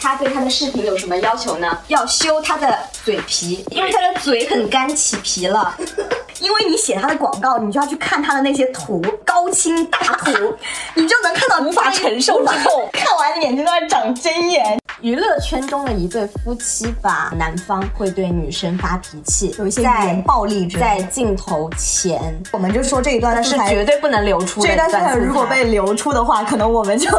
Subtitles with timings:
[0.00, 1.78] 他对他的视频有什么要求呢？
[1.88, 5.74] 要修他的嘴皮，因为他的嘴很干起皮了。
[6.40, 10.54] 因为你写他的广告，你就要去看他的那些图，高清大图，
[10.94, 14.78] 你就能看到无法承受之痛，看完眼睛都在长针眼。
[15.00, 24.68] 娱乐圈中的一对夫妻吧，男方会对女生发脾气，有一些在暴力之类在镜头前，我们就说这一段是绝对不能流出的。
[24.68, 27.10] 这段素如果被流出的话，可能我们就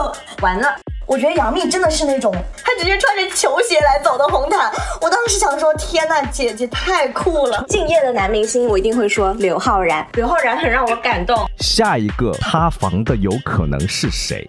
[0.41, 0.75] 完了。
[1.07, 4.69] 我觉得杨幂真的是那种，她直接穿着球鞋来走的红毯。
[5.01, 7.63] 我当时想说，天呐，姐姐太酷了！
[7.69, 10.05] 敬业的男明星，我一定会说刘昊然。
[10.13, 11.49] 刘昊然很让我感动。
[11.59, 14.45] 下一个塌房的有可能是谁？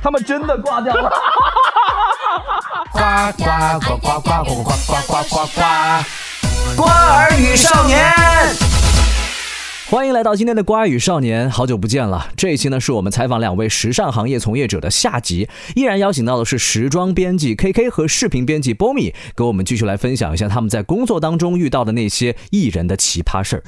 [0.00, 1.10] 他们真的挂掉了！
[2.92, 3.00] 呱
[3.36, 3.44] 呱
[3.80, 5.62] 呱呱呱呱呱呱呱呱呱！
[6.76, 8.14] 瓜儿与少年。
[9.90, 12.26] 欢迎来到今天的瓜语少年，好久不见了。
[12.36, 23.62] 这一期呢，是我们采访两位时尚行业从业者的下集，依然邀请到的是时装编辑 K K 和视频编辑 Bomi，给我们继续来分享一下他们在工作当中遇到的那些艺人的奇葩事儿。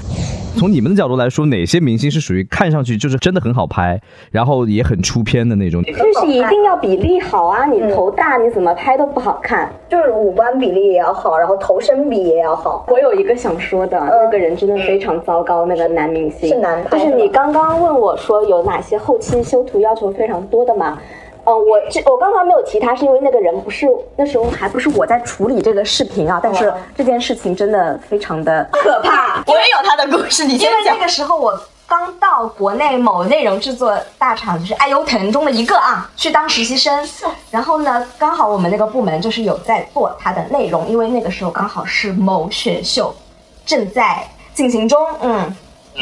[0.59, 3.99] 从你们的角度来说，哪些明星是属于看上去就是真的很好拍，
[4.31, 5.83] 然后也很出片的那种？
[5.85, 9.73] 就是一定要比例好啊，你头大你怎么拍都不好看。
[9.89, 12.85] 就是五官比例也要好，然后头身比也要好。
[12.89, 16.10] 我有一个想说的，那个人真的非常糟糕，那个男。
[16.11, 20.99] 明星是男，就是你刚刚问我说有哪些后期修图要求非常多的吗？
[21.45, 29.43] 嗯，我这我刚刚没有提他，是因为那个人不是那时候还不是我在处理这个视频啊，但是这件事情真的非常的 可怕。
[29.47, 37.09] 我也有他的故事，你因为那个时候我刚到国内某内容制作大厂，就是爱优腾中的一个啊，去当实习生。
[37.51, 43.15] 然后呢，刚好我们那个部门就是有在做他的内容，因为那个时候刚好是某选秀
[43.65, 44.23] 正在
[44.53, 45.57] 进行中，嗯。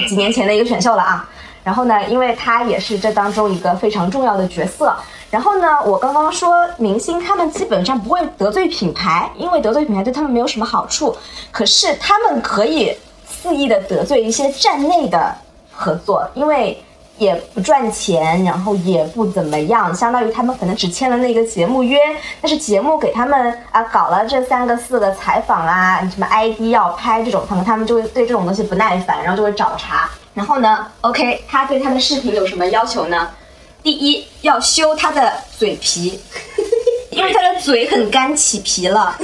[0.06, 1.28] 几年前的一个选秀了啊，
[1.64, 4.94] 然后呢，因为他也是这当中一个非常重要的角色，
[5.30, 11.16] 然后呢，我刚刚说明星他们基本上不会得罪品牌，因为得罪品牌对他们没有什么好处，
[11.50, 15.34] 可是他们可以肆意的得罪一些站内的
[15.72, 16.82] 合作，因为。
[17.18, 21.98] 也不赚钱，然后也不怎么样，相当于他们可能只签了那个节目约，
[22.40, 30.08] 但是节目给他们啊搞了这三个四个采访啊，什么 ID 要拍这种，可能他们就会对这种东西不耐烦，然后就会找茬。
[30.34, 33.28] 然后呢，OK，他对他的视频有什么要求呢？
[33.82, 36.20] 第一，要修他的嘴皮，
[37.10, 39.16] 因为他的嘴很干起皮了。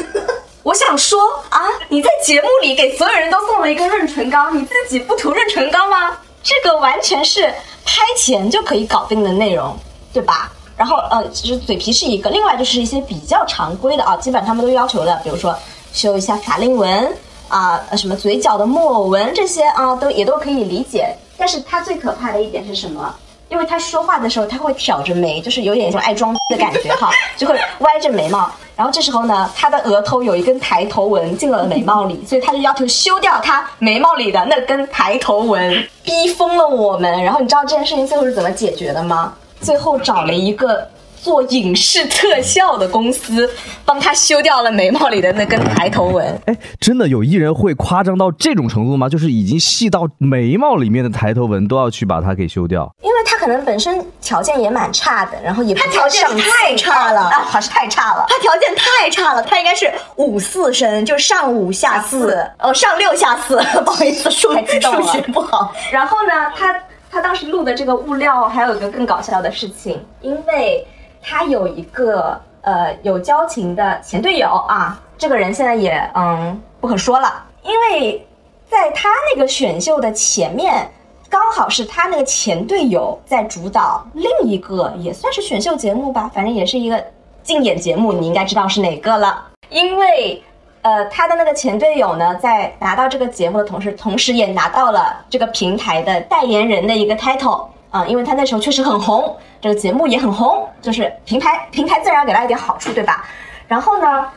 [0.62, 6.16] 我想说啊，你在节目里给所有人都送了一个润唇膏，你自己不涂润唇膏吗？
[6.42, 7.52] 这个完全是
[7.84, 9.76] 拍前就可以搞定的内容，
[10.12, 10.52] 对吧？
[10.76, 15.54] 然后呃，其实嘴皮是一个，另外就是一些比较常规的啊，基本上他们都要求的，比如说
[15.92, 17.16] 修一下法令纹
[17.48, 21.16] 啊，什么嘴角的木偶纹这些啊，都也都可以理解。
[21.36, 23.14] 但是它最可怕的一点是什么？
[23.48, 28.50] 因为他说话的时候他会挑着眉，就是有点那种爱装的感觉哈， 就会歪着眉毛。
[28.76, 37.22] 然后这时候呢，他的额头有一根抬头纹进了眉毛里，所以他就要求修掉他眉毛里的那根抬头纹，逼疯了我们。
[37.22, 39.34] 然后你知道这件事情最后是怎么解决的吗？
[39.60, 40.88] 最后找了一个。
[41.24, 43.50] 做影视特效的公司
[43.82, 46.38] 帮他修掉了眉毛里的那根抬头纹。
[46.44, 49.08] 哎，真的有艺人会夸张到这种程度吗？
[49.08, 52.94] 就是已经细到眉毛里面的抬头纹都要去把它给修掉？
[53.02, 58.26] 因为他可能本身条件也蛮差的，然后也他条件太差了啊，还是太差了。
[58.28, 63.56] 他条件太差了，他应该是五四身，就上五下四，哦，上六下四。
[63.82, 65.72] 不好意思，数数学不好。
[65.90, 66.78] 然后呢，他
[67.10, 70.86] 他当时录的这个物料还有一个更搞笑的事情，因为。
[71.26, 78.26] 他有一个呃有交情的前队友啊，这个人现在也嗯不可说了，因为
[78.68, 80.86] 在他那个选秀的前面，
[81.30, 87.02] 刚好是他那个前队友在主导另一个也算是选秀节目吧，反正也是一个
[87.42, 89.46] 竞演节目，你应该知道是哪个了。
[89.70, 90.42] 因为
[90.82, 97.68] 呃他的那个前队友呢，在拿到这个节目的同时，同时也拿到了这个平台的代言人的一个 title。
[97.94, 103.24] 啊，因为他那时候确实很红，这个节目也很红，就是平台平台自然给他一点好处，对吧？
[103.68, 104.28] 然后呢，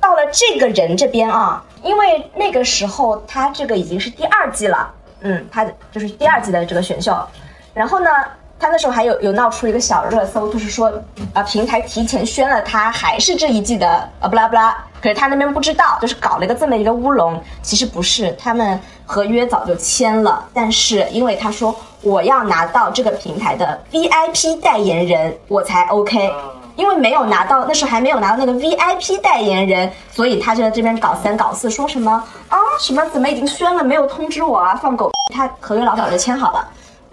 [0.00, 7.12] 到了这个人这边啊，因为那个时候他这个已经是第二季了，嗯，他就是第二季的这个选秀，
[7.74, 8.10] 然后呢，
[8.58, 10.92] 他那时候还有有闹出一个小热搜，就是说
[11.32, 21.74] 啊，平台提前宣了他还是这一季的啊不拉不拉，可是他那边不知道，就是搞了一个这么一个乌龙，其实不是，他们合约早就签了，但是因为他说。
[22.04, 26.30] 我要拿到这个平台的 VIP 代言人，我才 OK。
[26.76, 32.12] 因为没有拿到，那时候还没有拿到那个 VIP 代言人，所以他就在这边搞三搞四，说什么
[32.50, 35.10] 啊什么怎么已经宣了，没有通知我啊，放狗！
[35.32, 36.68] 他合约老早就签好了。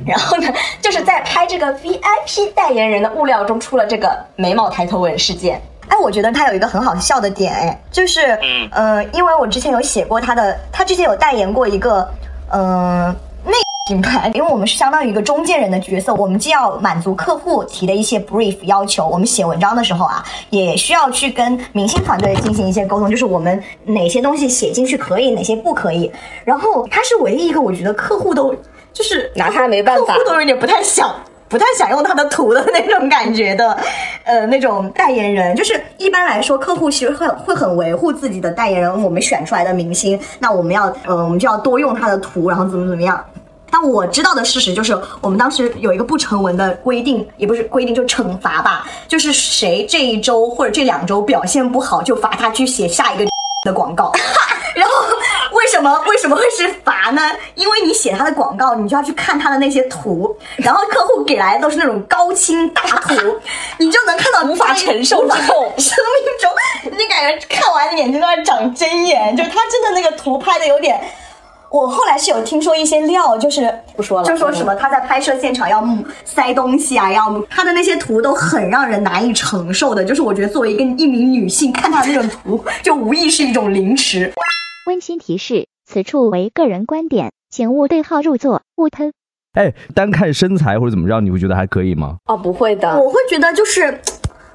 [0.05, 5.61] 然后呢，就是在拍这个 VIP 代言人的物料中出了这个眉毛抬头纹事件。
[5.87, 12.09] 哎，我觉得他有一个很好笑的点，哎，就是，嗯呃，因为我之前有写过他的，他之前有代言过一个，
[12.49, 13.13] 呃，
[13.43, 13.51] 内
[13.85, 26.09] 品牌，因为我们是相当于一个中间人的角色，我们既要满足客户提的一些 brief 要求，我们写文章的时候啊，也需要去跟明星团队进行一些沟通，就是我们哪些东西写进去可以，哪些不可以。
[26.45, 28.55] 然后他是唯一一个我觉得客户都
[28.93, 31.13] 就是拿他没办法客户都有点不太想。
[31.49, 33.77] 不太想用他的图的那种感觉的，
[34.23, 43.21] 呃，那种代言人，就是一般来说，客户其实会会很维护自己的代言人，我们选出来的明星，那我们要，呃，我们就要多用他的图，然后怎么怎么样。
[43.69, 53.25] 但我知道的事实就是，我们当时有一个不成文的规定，也不是规定，就惩罚吧，就是谁这一周或者这两周表现不好，就罚他去写下一个
[53.67, 54.09] 的广告。
[54.73, 54.93] 然后
[55.61, 57.21] 为什么为什么会是罚呢？
[57.53, 63.13] 因为你写他的广告，你就要去看他的那些图，然后客户给来的都是那种高清大图，
[63.77, 66.51] 你就能看到无法承受之痛生命中
[66.97, 70.99] 你感觉看完眼睛都在长针眼，就是他真的那个图拍的有点。
[71.69, 75.81] 我后来是有听说一些料，就是不说了就说什么他在拍摄现场要
[76.25, 80.03] 塞东西啊，要他的那些图都很让人难以承受的。
[80.03, 84.33] 就是我觉得作为一个一名女性，看他那种图，就无疑是一种凌迟。
[84.91, 89.13] 温馨提示：此处为个人观点，请勿对号入座，勿喷。
[89.53, 92.17] 哎，单看身材或者怎么着，你会觉得还可以吗？
[92.25, 94.01] 哦，不会的，我会觉得就是，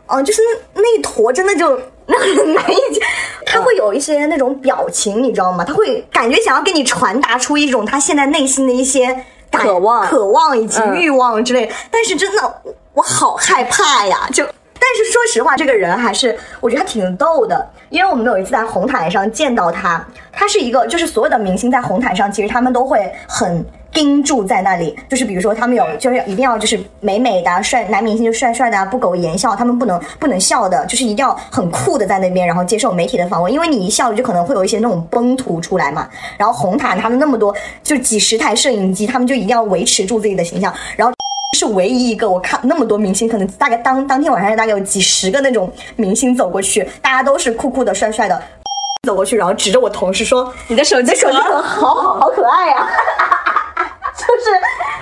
[0.08, 0.42] 嗯、就是
[0.74, 1.70] 那那一坨真的就
[2.04, 3.00] 让人 难以接，
[3.46, 5.64] 他会有一些那种表情，你知道吗？
[5.64, 11.72] 他会感觉想要给你传达出一种他现在内心的一些渴望渴望以及嗯欲望之类。
[11.90, 12.62] 但是真的，
[12.92, 14.28] 我好害怕呀！
[14.30, 14.46] 就。
[14.78, 36.08] 但是说实话，这个人还是我觉得他挺逗的，因为我们有一次在红毯上见到他，他是一个就是所有的明星在红毯上，其实他们都会很盯住在那里，就是比如说他们有就是一定要就是美美的、帅男明星就帅帅的、不苟言笑，他们不能不能笑的，就是一定要很酷的在那边，然后接受媒体的访问，因为你一笑就可能会有一些那种崩图出来嘛。
[36.36, 41.15] 然后红毯他们那么多就几十台摄影机，他们就一定要维持住自己的形象，然后。
[41.56, 48.40] 是唯一一个我看那么多明星，可能大概当当天晚上大概有几十个那种明星走过去，大家都是酷酷的、帅帅的
[49.08, 52.86] 走过去，然后指着我同事说：“你的手机手机壳好好 好可爱呀、
[54.18, 54.50] 就是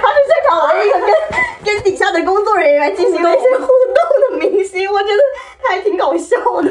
[0.01, 1.09] 他是现场唯一一个跟
[1.65, 5.21] 跟底下的工作人员进行了一些互动的明星，我觉得
[5.63, 6.71] 他还挺搞笑的。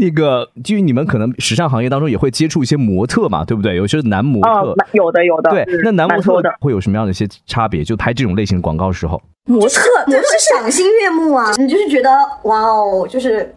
[0.00, 3.76] 那个，基于你们可能时尚行业当中也会接触一些模特嘛，对不对？
[3.76, 5.50] 有些男模特，哦，有的有的。
[5.50, 6.40] 对嗯，那男模特。
[6.60, 7.84] 会有什么样的一些差别？
[7.84, 10.24] 就拍这种类型的广告时候，模特模特
[10.58, 12.10] 赏心悦目啊，你就是觉得
[12.44, 13.54] 哇哦，就是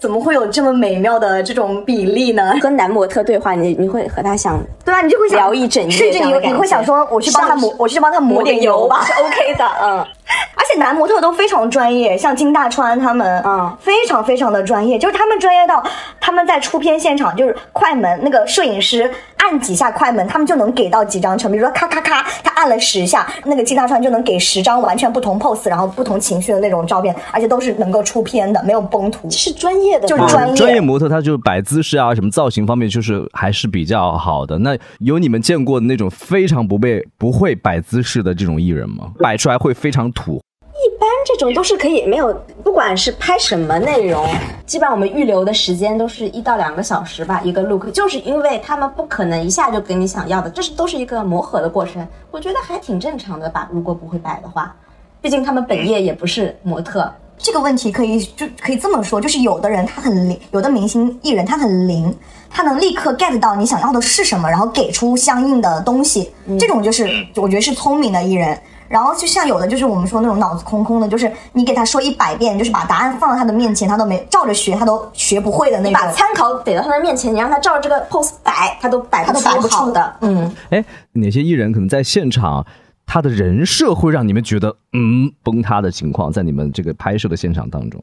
[0.00, 2.54] 怎么会有这么美妙的这种比例呢？
[2.62, 9.04] 和男模特对话，你你会和他想对啊，你就会想聊一整夜甚至你你会想说，我去帮他抹，我去帮他抹点油吧。
[9.04, 10.06] 是 OK 的，嗯。
[10.54, 15.82] 而且男模特都非常专业，像金大川他们，嗯非常非常的专业，就是他们专业到
[16.20, 29.28] 他们在出片现场，就是快门那个摄影师按几下快门，他们就能给到几张成，比如说咔咔咔，他按了十下，那个金大川就能给十张完全不同 pose，然后不同情绪的那种照片，而且都是能够出片的，没有崩图。
[29.30, 34.58] 是专业的，就是专业专业模特他就是摆姿势啊，什么造型方面就是还是比较好的。
[34.58, 39.10] 那有你们见过的那种非常不被不会摆姿势的这种艺人吗？
[39.18, 40.40] 摆出来会非常土。
[40.80, 42.32] 一般这种都是可以没有，
[42.64, 44.26] 不管是拍什么内容，
[44.64, 53.68] 基本上我们预留的时间都是一到两个小时吧，一个 look，就是因为他们不可能一下就给你想要的，这是都是一个磨合的过程，我觉得还挺正常的吧。
[53.70, 54.74] 如果不会摆的话，
[55.20, 62.16] 毕竟他们本业也不是模特，这个问题可以就可以这么说，就是有的人他很灵，有的明星艺人他很灵，
[62.48, 68.58] 他能立刻 get 到你想要的是什么，然后给出相应的东西，这种就是我觉得是聪明的艺人。
[68.90, 75.92] 然后就像有的就是我们说那种脑子空空的，就是你给他说一百遍，就是把答案放到他的面前，他都没照着学，他都学不会的那种。
[75.92, 80.16] 把参考给到他的面前，你让他照着这个 pose 摆，他都摆他都摆不出好的。
[80.22, 82.66] 嗯，哎，哪些艺人可能在现场，
[83.06, 88.02] 他的人设会让你们觉得嗯崩塌的情况，在你们这个拍摄的现场当中？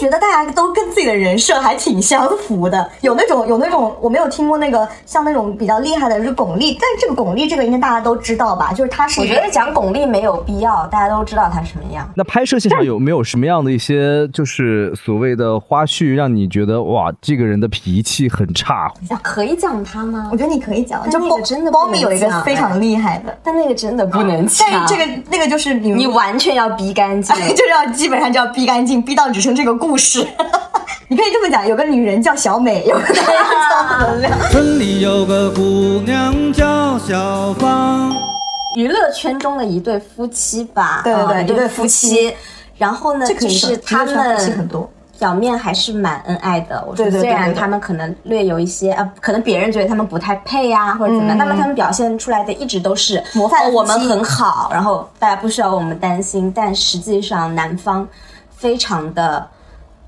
[0.00, 8.72] 我觉得大家都跟自己的人设还挺相符的，有那种有那种我没有听过那个像那种比较厉害的就是巩俐，但这个巩俐这个应该大家都知道吧？
[8.72, 12.10] 就是她是我觉得讲巩俐没有必要，大家都知道她什么样。
[12.14, 18.90] 那拍摄现场有没有什么样的一些就是所谓的花絮，让你觉得哇，这个人的脾气很差？
[19.10, 20.36] 我可以讲他吗我？
[20.36, 24.66] 觉得你可以讲，就真的不包米有一个非常厉害的，但那个真的不能讲。
[24.70, 27.36] 但是这个那个就是你你完全要逼干净。
[27.54, 30.26] 就是要基本上就要逼干净，逼到只剩这个故事。
[31.08, 33.24] 你可以这么讲，有个女人叫小美，有个男人
[33.68, 34.38] 叫何亮。
[34.50, 38.14] 村里有个姑娘叫小芳。
[38.76, 42.32] 娱乐圈中的一对夫妻吧，对对对啊一对夫夫妻。
[42.78, 44.88] 然后呢，这可是他们多。
[45.18, 46.82] 表面还是蛮恩爱的。
[46.88, 56.50] 我说对对对虽然他们可能略有一些呃，可能别人觉得他们不太配呀、或者怎么样，但是他们表现出来的一直都是嗯模范哦我们很好，然后大家不需要我们担心。
[56.56, 58.08] 但实际上男方
[58.56, 59.46] 非常的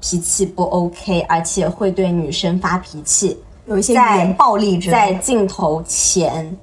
[0.03, 5.15] 脾气不 OK，而且会对女生发脾气，有一些在暴力之在。
[5.15, 6.55] 镜头前，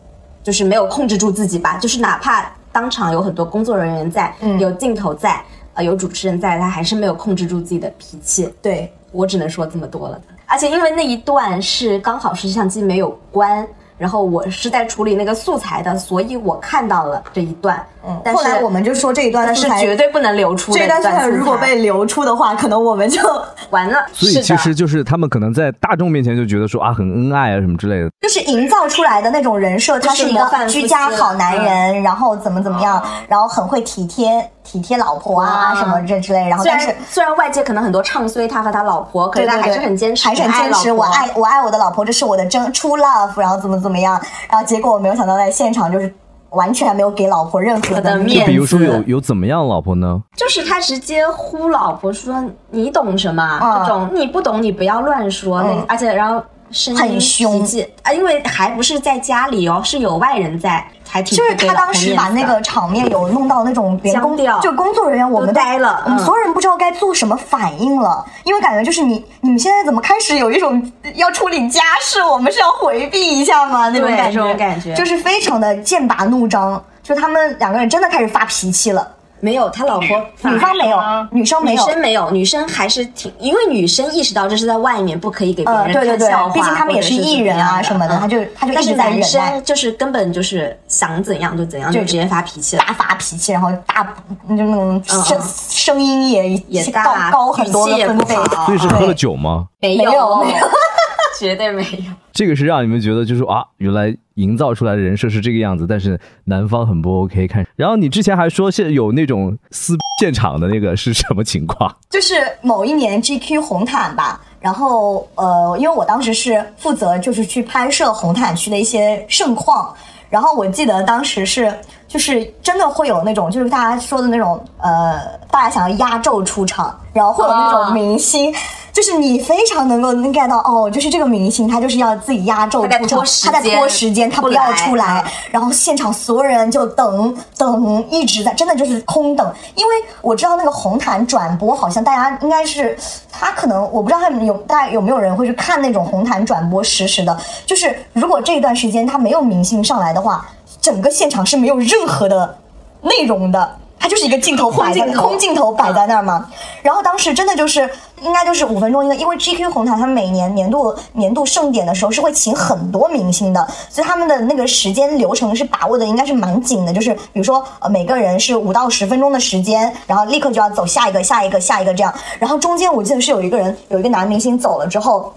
[0.43, 5.41] 就是没有控制住自己吧，就是哪怕当场有很多工作人员在，嗯有镜头在，
[5.73, 8.53] 呃，有主持人在，他还是没有控制住自己的脾气。
[8.61, 10.21] 对，我只能说这么多了。
[10.45, 13.65] 而且因为那一段是刚好是摄像机没有关，
[13.99, 17.79] 然后我是在处理那个素材的，所以我看到了这一段。
[18.07, 23.21] 嗯，但是后来我们就说这一段但是素材绝对不能流出的这一段素材如果被流出的话，可能我们就
[23.71, 23.99] 完了。
[24.13, 40.89] 所以其实就是他们可能在大众面前就觉得说啊很恩爱啊什么之类的，就是营造出来的那种人设，他是一个居家好男了人，然后怎么怎么样，然后很会体贴体贴老婆啊什么这之类，然后但是然虽然外界可能很多唱衰他和他老婆，可是他对对对，还是很坚持，还是很坚持。
[40.89, 46.13] 我爱我爱我的老婆，这是我的真 true love，然后怎么怎么样，然后结果我没有想到在现场就是
[46.51, 48.39] 完全没有给老婆任何的面子。
[48.39, 50.21] 就比如说有有怎么样老婆呢？
[50.35, 53.59] 就是他直接呼老婆说：“你懂什么？
[53.61, 55.59] 嗯这种你不懂，你不要乱说。
[55.59, 55.85] 嗯。
[55.87, 57.63] 而且然后声音很凶。
[58.03, 73.89] 啊，因为还不是在家里哦，是有外人在，还挺就是他当时把那个场面有弄到那种连工僵掉就工作人员我们呆了我们嗯所有人不知道该做什么反应了，因为感觉就是你你们现在怎么开始有一种要处理家事，我们是要回避一下吗？
[73.89, 79.07] 那种感觉，这种感觉就是非常的剑拔弩张，就他们两个人真的开始发脾气了。
[79.41, 80.07] 没有他老婆，
[80.43, 80.99] 女方没有，
[81.31, 81.85] 女生没女有。
[81.85, 92.83] 生没有，女生还是挺，因为女生意识到这是在外面不可以给别呃，人对对对看笑话，，毕竟他们也是艺人啊什么的，他就他就一但是直在忍耐男生，就是根本就是想怎样就怎样，就就直接发脾气了。
[92.85, 98.55] 大发脾气，然后大就那种嗯声声音也也高大高很多的分贝语气也不。
[98.55, 99.67] 好所以是喝了酒吗？
[99.79, 100.11] 没没有
[100.43, 100.57] 没有
[101.39, 102.13] 绝对没有。
[102.33, 107.65] 这个是让你们觉得就是啊，原来营造出来的人设是这个样子，但是男方很不 OK 看。
[107.75, 111.93] 然后你之前还说现有那种撕现场的那个是什么情况？
[112.09, 119.93] 就是某一年 GQ 红毯吧，然后呃，因为我当时是负责就是去拍摄红毯区的一些盛况，
[120.29, 121.73] 然后我记得当时是
[122.09, 128.53] 就是真的会有那种就是大家说的那种呃，大家想要压轴出场，然后会有那种啊明星。
[128.91, 139.53] 就是你非常能够能 get 到哦，就是这个明星他就是要自己压轴他在出场拖，时他在间拖时间，他不要出来，嗯然后现场所有人就等等，一直在，真的就是空等。
[139.75, 142.97] 因为我知道那个红毯转播，好像大家应该是
[143.31, 147.37] 他可能我不知道他们有大家有没有人会去看那种红毯转播实时的。
[147.65, 150.45] 就是如果这段时间他没有明星上来的话，
[150.81, 152.57] 整个现场是没有任何的
[153.01, 153.77] 内容的。
[154.01, 156.49] 它就是一个镜头摆在空镜头空镜头摆在那儿嘛，
[156.81, 157.81] 然后当时真的就是
[158.21, 175.33] 应该就是五分钟一个，因为 GQ 红毯它每年年度年度盛典的时候是会请很多明星的，所以他们的那个时间流程是把握的应该是蛮紧的，就是比如说呃每个人是五到十分钟的时间，然后立刻就要走下一个下一个下一个这样，然后中间我记得是有一个人 有一个男明星走了之后，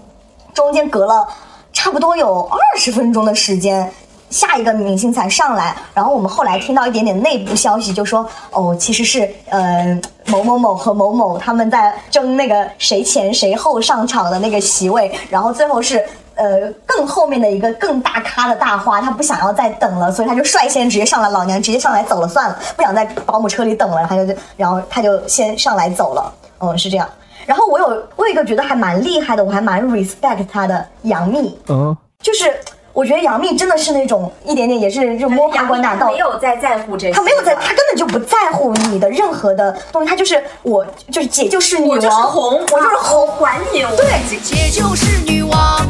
[0.53, 1.27] 中间隔了
[1.73, 3.91] 差不多有二十分钟的时间。
[4.33, 27.07] 下一个明星才上来，然后我们后来听到一点点内部消息，就说哦，其实是呃某某某和某某他们在争那个谁前谁后上场的那个席位，然后最后是呃更后面的一个更大咖的大花，他不想要再等了，所以他就率先直接上来，老娘直接上来走了算了，不想在保姆车里等了，然后他就然后他就先上来走了，嗯是这样。
[27.45, 27.85] 然后我有
[28.15, 32.45] 我有一个觉得还蛮厉害的，我还蛮 respect 他的杨幂，嗯，就是
[32.93, 45.83] 我觉得杨幂真的是那种一点点也是就摸爬滚打到没有在在乎这些，她没有在，她根本就不在乎你的任何的东西，她就是我，就是姐就是女王，我就是红，我就是红，管你，对，姐就是女王，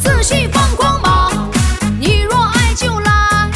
[0.00, 1.50] 自信放光芒。
[1.98, 3.50] 你若爱就来，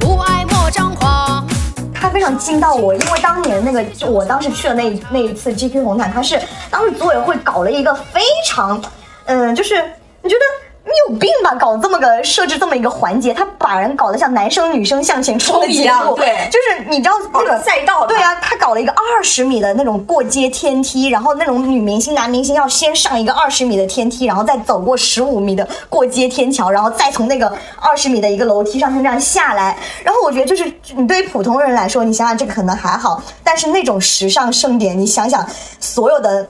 [0.00, 1.46] 不爱莫张狂。
[1.94, 8.82] 她非常惊到我，因为当年那个就我当时去的那那一次 GQ 红毯，她是当时组委会搞了一个非常，
[9.26, 9.76] 嗯，就是
[10.22, 10.71] 你觉得。
[10.84, 11.54] 你有病吧？
[11.54, 27.46] 搞这么个设置这么一个环节，他把人搞得像男生女生向前冲一节目，样对就是你知道那个赛道对啊，他搞了一个二十米的那种过街天梯，然后那种女明星、男明星要先上一个二十米的天梯，然后再走过十五米的过街天桥，然后再从那个
[27.80, 29.76] 二十米的一个楼梯上面这样下来。
[30.02, 30.64] 然后我觉得就是
[30.96, 35.46] 你对于普通人来说，你想想这个可能还好，但是那种时尚盛典，你想想
[35.78, 36.48] 所有的。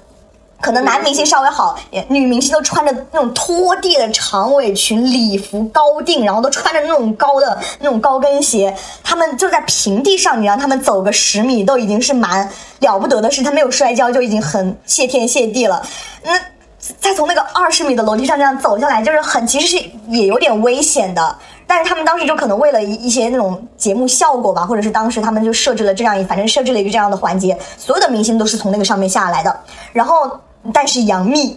[0.63, 1.77] 可能男明星稍微好，
[2.09, 15.85] 女明星都穿着那种拖地的长尾裙、礼服高定，然后都穿着那种高的那种高跟鞋，他们就在平地上，你让他们走个十米都已经是蛮了不得的事，他没有摔跤就已经很谢天谢地了。
[16.23, 16.41] 那
[17.01, 21.37] 再从那个二十米的楼梯上这样走下来，就是很其实是也有点危险的。
[21.67, 29.61] 但是他们当时就可能为了一一些那种节目效果吧，或者是当时他们就设置了这样一，反正设置了一个这样的环节，所有的明星都是从那个上面下来的。
[29.93, 30.31] 然后，
[30.73, 31.57] 但是杨幂，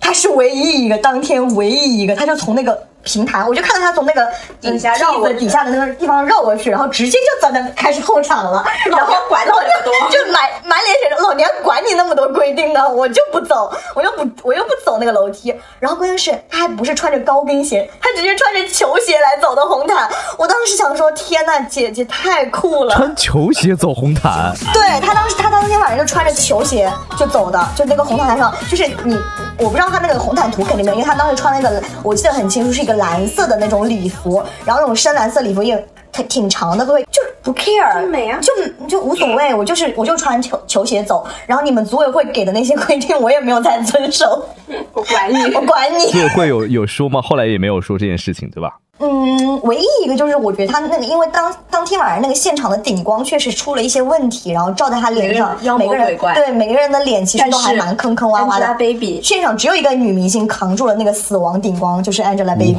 [0.00, 4.26] 她是唯一一个当天唯一一个，她就从那个平台，我就看到他从那个
[4.60, 8.64] 底下绕过底下的那个地方绕过去，然后直接就在那开始候场了。
[8.90, 9.70] 然后管老娘
[10.10, 15.54] 就满满脸写着老娘管你那么多规定呢，我就不走，我又不我又不走那个楼梯。
[15.78, 20.08] 然后关键是他还不是穿着高跟鞋，他直接穿着球鞋来走的红毯。
[20.38, 22.94] 我当时想说，天呐，姐姐太酷了！
[22.94, 29.18] 穿球鞋走红毯，对他当时，他当天晚上就穿着球鞋就走的，就那个红毯上，就是你，
[29.62, 44.44] 我不知道他那个红毯图肯定没有，因为他当时穿那个，我记得很清楚，是一个蓝色的那种礼服，然后那种深蓝色礼服也挺挺长的，各位就不 care，美啊就就无所谓，我就是我就穿球球鞋走，然后你们组委会给的那些规定我也没有太遵守，
[44.92, 46.10] 我管你我管你。
[46.10, 47.22] 组委会有有说吗？
[47.22, 48.78] 后来也没有说这件事情，对吧？
[48.98, 58.66] 嗯，唯一一个就是我觉得他那个，因为当当天晚上那个现场的顶光确实出了一些问题，然后照在他脸上，妖每个人对每个人的脸其实都还蛮坑坑洼洼的。
[58.66, 62.76] Angelababy 现场只有一个女明星扛住了那个死亡顶光，就是 Angelababy。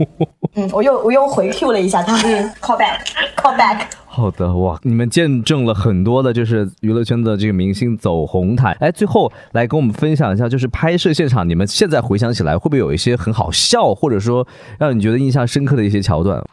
[0.54, 2.16] 嗯，我又我又回 Q 了一下她。
[2.24, 3.80] 嗯，call back，call back。
[4.18, 8.76] 好的，哇，你们见证了很多的，就是娱乐圈的这个明星走红毯。
[8.80, 14.44] 哎，最后来跟我们分享一下，就是拍摄现场，你们现在回想起来，会不会有一些很好笑，或者说
[14.76, 16.44] 让你觉得印象深刻的一些桥段？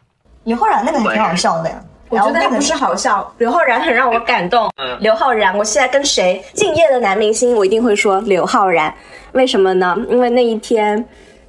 [0.43, 1.83] 刘昊然那个还挺好笑的呀。
[2.09, 4.69] 我觉得那不是好笑，刘昊然很让我感动。
[4.99, 8.93] 刘昊然，我现在跟谁敬业的男明星，我一定会说刘昊然。
[9.31, 9.97] 为什么呢？
[10.07, 11.03] 因为那一天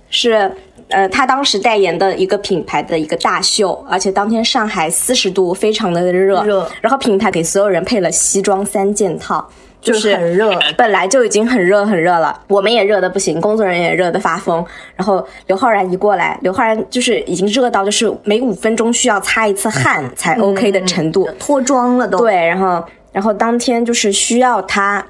[0.09, 0.51] 是
[0.89, 6.43] 呃他当时代言的一个品牌的一个大秀，而且当天上海四十度，非常的热。
[6.45, 9.49] 热然后品牌给所有人配了西装三件套。
[9.79, 14.65] 就就是很热本来就已经很热很热了，我们也热的不行，工作人员也热的发疯。
[14.97, 21.29] 然后刘昊然一过来，刘昊然就是已经热到就是每五分钟需要擦一次汗才 OK 的程度。
[21.39, 22.19] 脱妆了都。
[22.19, 25.05] 对，然后然后当天就是需要他。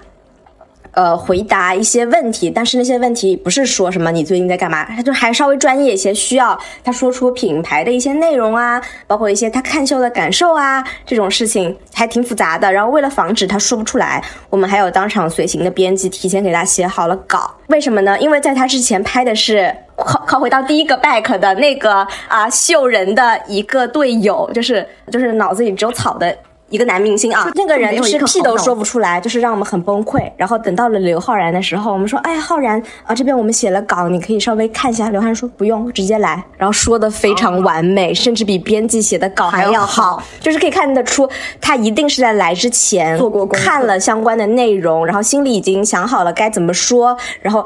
[0.97, 12.73] 呃，回答一些问题，但是那些问题不是说什么你最近在干嘛，他就还稍微专业一些，需要他说出品牌的一些内容啊，包括一些他看秀的感受啊，这种事情还挺复杂的。
[12.73, 17.55] 然后为了防止他说不出来，我们还有当场随行的编辑提前给他写好了稿。
[17.67, 18.19] 为什么呢？
[18.19, 26.35] 因为在他之前拍的是靠靠回到第一个 back 的那个啊秀人的一个队友，就是就是脑子里只有草的。
[26.69, 30.31] 一个男明星啊，那个人就是屁都说不出来，就是让我们很崩溃。
[30.37, 41.29] 然后等到了刘昊然的时候，我们说：“哎，昊然啊，这边我们写了稿，你可以稍微看一下。”刘昊然说：“不用，直接来。”然后说的非常完美，甚至比编辑写的稿还要好，就是可以看得出
[41.61, 47.65] 他一定是在来之前做过看了相关的内容，然后心里已经想好了该怎么说，然后。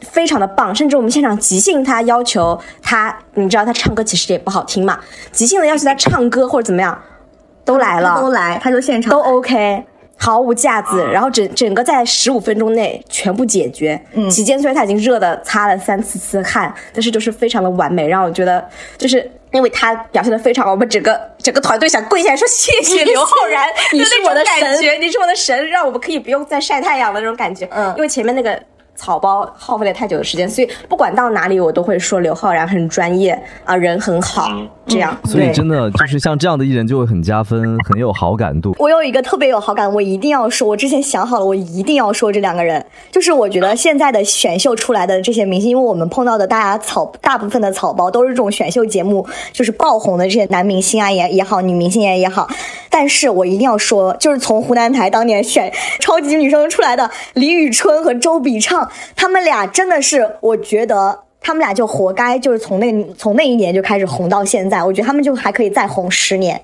[0.00, 4.98] 非常的棒，甚至我们现场即兴，他要求他，你知道他唱歌其实也不好听嘛，
[5.32, 6.98] 即兴的要求他唱歌或者怎么样，
[7.64, 9.84] 都来了，都来，他就现场都 OK，
[10.16, 14.00] 毫无架子，然后整整个在十五分钟内全部解决。
[14.12, 19.30] 嗯，期间虽然他已经热的擦了三四次汗，但是就是非常的完美，让我觉得就是。
[19.52, 27.68] 因为他表现的非常好，我们整个整个团队想跪下来说谢谢刘昊然， 你是我的神感觉，你是我的神，让我们可以不用再晒太阳的那种感觉。
[27.70, 28.58] 嗯因为前面那个
[29.02, 34.48] 草包耗费了太久的时间，所以不管到哪里我都会说刘昊然很专业啊，人很好，
[34.86, 35.16] 这样。
[35.24, 38.76] 所以真的就是像这样的艺人就会很加分，很有好感度。
[38.78, 52.48] 我有一个特别有好感，我一定要说，我之前想好了，我一定要说这两个人，就是我觉得现在的选秀出来的这些明星，因为我们碰到的大家草大部分的草包都是这种选秀节目就是爆红的这些男明星啊也也好，女明星也也好，
[52.88, 61.20] 但是我一定要说，就是从湖南台当年选 超级女声出来的李宇春和周笔畅，他们俩真的是，我觉得。
[61.44, 66.62] 他们俩就活该，就是从那从那一年就开始红到现在，我觉得他们就还可以再红十年。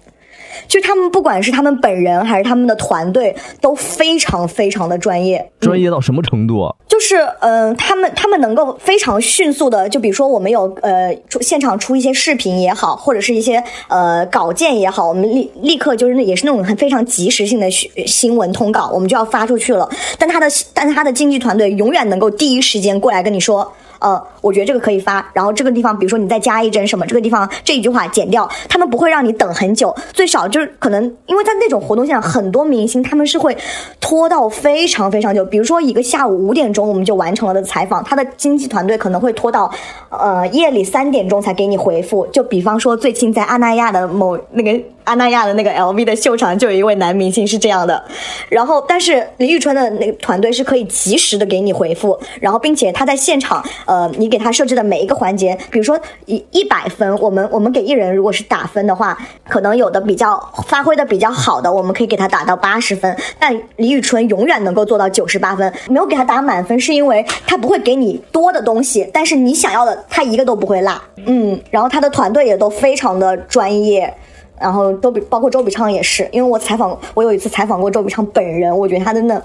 [0.66, 5.50] 就他们不管是他们本人还是他们的团队，都非常非常的专业。
[5.60, 6.74] 专业到什么程度啊？
[6.88, 19.88] 就是嗯、呃他们他们能够非常迅速的，就比如说我们有呃出现场出一些视频也好，或者是一些呃稿件也好，我们立立刻就是那也是那种很非常及时性的新新闻通稿，我们就要发出去了。
[20.18, 23.72] 但他的但他的经纪团队永远能够第一时间过来跟你说。
[24.00, 33.56] 呃，我觉得这个可以发，然后这个地方比如说你再加一帧什么，这个地方这一句话剪掉，他们不会让你等很久，最少就是可能因为在那种活动现场，很多明星他们是会
[34.00, 39.70] 拖到非常非常久，比如说一个下午五点钟我们就完成了的采访，他的经纪团队可能会拖到
[40.10, 44.80] 呃夜里三点钟才给你回复，就比方说最近在阿那亚的某那个。
[45.08, 48.04] 阿那亚的那个 LV 的秀场就有一位男明星是这样的，
[48.50, 59.16] 然后但是李宇春的那个团队是可以及时的给你回复，然后并且他在现场，呃，你给他设置的每一个环节，比如说一一百分，我们我们给艺人如果是打分的话，
[59.48, 70.92] 可能有的比较发挥的比较好的，我们可以给他打到八十分，但李宇春永远能够做到九十八分，没有给他打满分是因为他不会给你多的东西，但是你想要的他一个都不会落，
[71.24, 74.12] 嗯，然后他的团队也都非常的专业。
[74.60, 79.42] 然后周笔包括周笔畅也是，因为我采访我有一次采访过周笔畅本人，我觉得他真的，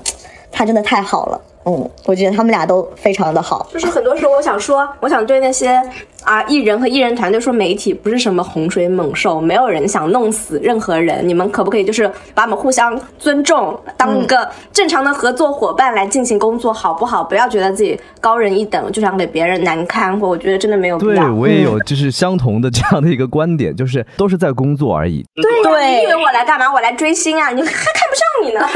[0.54, 3.68] 他真的太好了，嗯，我觉得他们俩都非常的好。
[3.74, 5.82] 就是很多时候，我想说，我想对那些
[6.24, 11.28] 啊艺人和艺人团队说，媒体不是什么洪水猛兽，没有人想弄死任何人。
[11.28, 17.24] 你们可不可以就是把我们互相尊重，当一个正常的合作伙伴来进行工作，好不好？
[17.24, 20.18] 不要觉得自己高人一等，就想给别人难堪。
[20.20, 21.34] 或我觉得真的没有必对要。
[21.34, 25.26] 我也有就是相同的这样的一个观点，就是都是在工作而已。
[25.36, 26.72] 对你以为我来干嘛？
[26.72, 27.50] 我来追星啊！
[27.50, 28.62] 你还看不上你呢，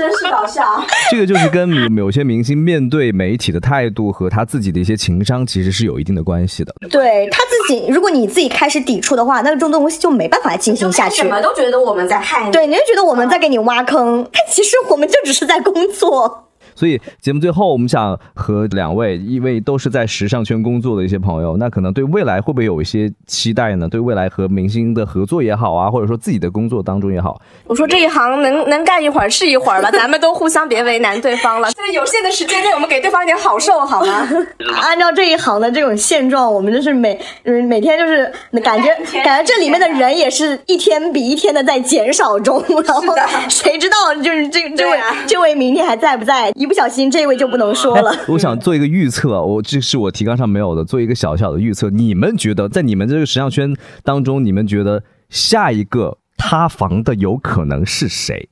[0.00, 0.64] 真是搞笑。
[1.12, 6.74] 这个就是跟有有些明星面对媒体的态度和他自己的一些情商其实是有一定的关系的。
[6.90, 11.28] 对他自己，如果你自己开始抵触的话，那这种东西就没办法进行下去什。
[11.28, 12.50] 么都觉得我们在害你。
[12.50, 16.46] 对，你就觉得我们在给你挖坑，但其实我们就只是在工作。
[16.80, 23.86] 所以节目最后，我们想和两位，因为都是在时尚圈工作的一些朋友，那可能对未来会不会有一些期待呢？
[23.86, 31.70] 对未来和明星的合作也好啊，或者说自己的工作当中也好，我说这一行能能干一会儿是一会儿吧，咱们都互相别为难对方了。
[31.72, 34.26] 在有限的时间内，我们给对方一点好受好吗？
[34.80, 38.88] 按照这一行的这种现状，我们就是每嗯每天就是感觉
[39.22, 43.02] 感觉这里面的人也是一天比一天的在减少中， 然后
[43.50, 46.50] 谁知道就是这这位、啊这位明天还在不在？
[46.54, 48.14] 一不小心这位就不能说了。
[48.28, 51.90] 我想做一个预测，我这是我提纲上没有的，做一个小小的预测。
[51.90, 58.48] 你们觉得在你们这个时尚圈当中，你们觉得下一个塌房的有可能是谁？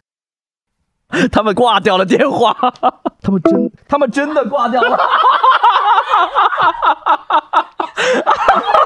[1.30, 2.56] 他们挂掉了电话，
[3.22, 4.98] 他们真， 他们真的挂掉了。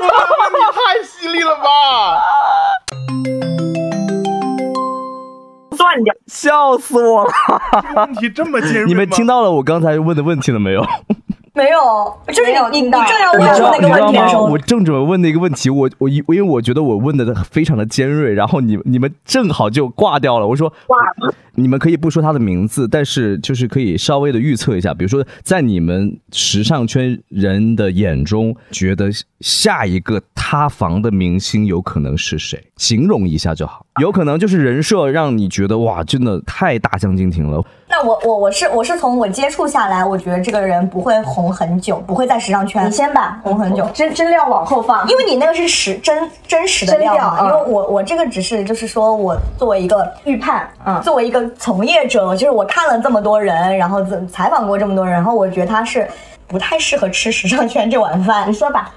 [0.03, 2.21] 你太犀利了吧！
[5.83, 6.15] 断掉。
[6.27, 7.31] 笑死我了！
[7.97, 10.87] 问题这么尖锐你们听到了我刚才问的问题了没有？
[11.55, 14.05] 没有，就是你你没有听到正要问那个？
[14.05, 20.47] 问题的时候我，正准备问那个问题，我我因因为我觉得我问的非常的尖锐，然后你你们正好就挂掉了。
[20.47, 20.97] 我说挂
[21.55, 32.59] 你们可以不说他的名字，但是就是可以稍微的预测一下，比如说在你们时尚圈人的眼中，觉得下一个塌房的明星有可能是谁？
[32.79, 33.85] 形容一下就好。
[34.01, 37.63] 有可能就是人设让你觉得哇，真的太大相径庭了。
[37.89, 42.87] 那我我我是我是从我接触下来，我觉得这个人不会红很久，不会在时尚圈。
[42.87, 56.09] 你先把，红很久真真料往后放，因为你那个是实真真实的料嘛，真料嗯因为我我这个只是就是说我作为一个预判，嗯，作为一个从业者，就是我看了这么多人，然后怎采访过这么多人，然后我觉得他是
[56.47, 58.49] 不太适合吃时尚圈这碗饭。
[58.49, 58.91] 你说吧，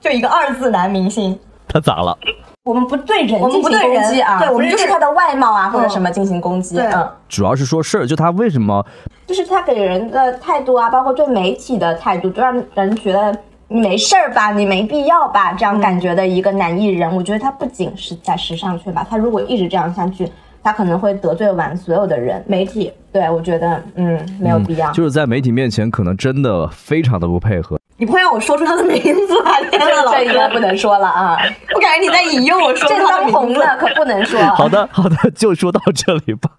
[0.00, 2.16] 就一个二字男明星，他咋了？
[2.64, 7.08] 我们不对人我们进行不对人攻击啊，对我们就是他的外貌啊或者嗯什么进行攻击，对嗯。
[7.28, 8.84] 主要是说事儿，就他为什么
[9.26, 13.34] 就是他给人的态度啊，包括对媒体的态度，就让人觉得
[13.68, 17.10] 你没事儿吧，你没必要吧，这样感觉的一个男艺人。
[17.16, 20.30] 我觉得他不仅是在时尚圈吧，他如果一直这样下去，
[20.62, 22.44] 他可能会得罪完所有的人。
[22.46, 24.92] 媒体，对我觉得，嗯，没有必要。
[24.92, 27.79] 就是在媒体面前可能真的非常的不配合。
[28.00, 29.60] 你不会让我说出他的名字吧？
[29.70, 31.36] 天呐，这应该，不能说了啊，
[31.74, 33.52] 我感觉你在引诱我说这当红。
[33.52, 34.40] 的可不能说。
[34.56, 36.50] 好的，好的，就说到这里吧。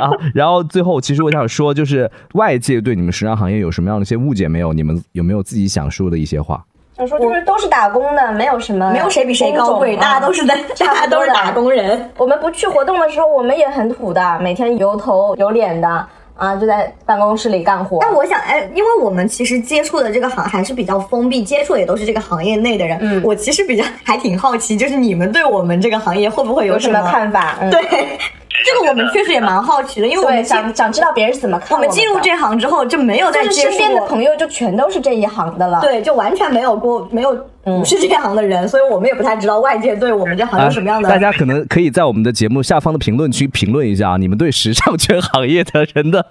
[0.00, 4.72] 啊，然后最后，其实我想说，就是外界对你们时尚行业有什么样的一些误解没有？
[4.72, 6.64] 你们有没有自己想说的一些话？
[6.96, 12.08] 想说就是都是打工的，没有什么，没有谁比谁高贵，大家都是在，大家都是打工人。
[12.16, 16.06] 我们不去活动的时候，我们也很土的，每天油头有脸的
[16.38, 17.98] 啊，就在办公室里干活。
[18.00, 22.96] 但我想，哎，因为我们其实接触的这个行还是比较封闭，接触也都是这个行业内的人。
[23.02, 27.56] 嗯我其实比较还挺好奇，就是你们对我们这个行业会不会什有什么看法？
[27.60, 37.36] 嗯，对，这个我们确实也蛮好奇的，因为我，们想想知道别人是怎么看我们进入这行之后就没有再就是接触过身边的朋友就全都是这一行的了。，对，就完全没有过没有
[37.78, 41.08] 不是这行的人，所以我们也不太知道外界对我们这行有什么样的。
[41.08, 46.24] 大家可能可以在我们的节目下方的评论区评论一下，你们对时尚圈行业的人的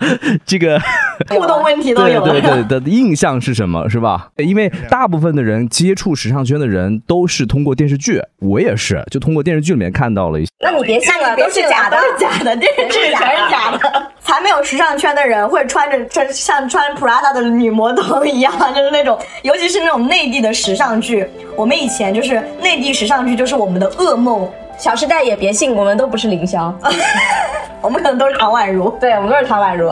[0.45, 0.79] 这个
[1.29, 2.31] 互动问题都有了。
[2.31, 4.29] 对对的印象是什么，是吧？
[4.37, 10.51] 因为大部分的人接触时尚圈的人都是通过电视剧，我也是，就通过电视剧里面看到了一些。
[10.59, 14.11] 那你别信了，都是假的，都是假的，电视剧全是假的。
[14.21, 21.26] 才没有时尚圈的人会穿着穿像穿 Prada 的女魔头一样，就是那种，尤其是那种内地的时尚剧。
[21.55, 24.47] 我们以前就是内地时尚剧，就是我们的噩梦。
[24.77, 26.71] 小时代也别信，我们都不是凌霄，
[27.81, 28.89] 我们可能都是唐宛如。
[28.99, 29.91] 对，我们都是唐宛如。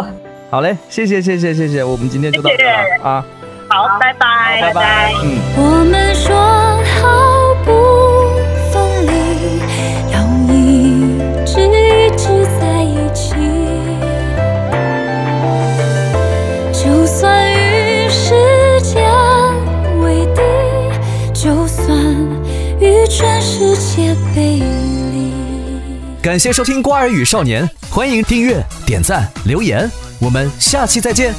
[0.52, 3.26] 好嘞，谢谢谢谢谢谢，我们今天就到这了啊，
[3.68, 5.40] 好，拜拜，拜拜，嗯。
[5.58, 6.36] 我们说
[26.26, 29.88] 感谢收听《瓜尔与少年》，欢迎订阅、点赞、留言，
[30.20, 31.32] 我们下期再见。